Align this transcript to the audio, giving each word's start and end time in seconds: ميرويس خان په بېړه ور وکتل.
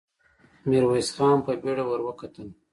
ميرويس 0.69 1.09
خان 1.15 1.37
په 1.45 1.51
بېړه 1.61 1.83
ور 1.87 2.01
وکتل. 2.03 2.47